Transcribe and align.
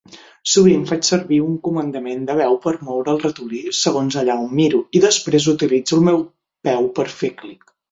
Sovint 0.51 0.85
faig 0.91 1.03
servir 1.09 1.37
un 1.47 1.59
comandament 1.67 2.23
de 2.29 2.37
veu 2.39 2.57
per 2.63 2.73
moure 2.87 3.13
el 3.13 3.21
ratolí 3.25 3.61
segons 3.81 4.19
allà 4.23 4.39
on 4.47 4.57
miro 4.63 4.81
i 5.01 5.05
després 5.07 5.49
utilitzo 5.57 6.01
el 6.01 6.05
meu 6.11 6.21
peu 6.71 6.93
per 6.99 7.09
fer 7.23 7.35
clic. 7.47 7.75